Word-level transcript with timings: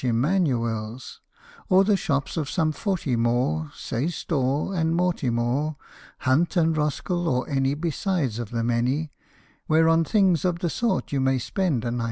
Emmanuel's, 0.03 1.21
Or 1.69 1.83
the 1.83 1.95
shops 1.95 2.35
of 2.35 2.49
some 2.49 2.71
forty 2.71 3.15
more 3.15 3.69
(Say 3.75 4.07
Storr 4.07 4.73
and 4.73 4.95
Mortimore, 4.95 5.75
Hunt 6.21 6.57
and 6.57 6.75
Roskell, 6.75 7.27
or 7.27 7.47
any 7.47 7.75
besides 7.75 8.39
of 8.39 8.49
the 8.49 8.63
many 8.63 9.11
Where 9.67 9.87
on 9.87 10.03
things 10.03 10.43
of 10.43 10.57
the 10.57 10.71
sort 10.71 11.11
you 11.11 11.19
may 11.21 11.37
spend 11.37 11.85
a 11.85 11.91
nice 11.91 11.91
penny) 11.91 11.97
* 11.97 11.97
No 11.97 11.99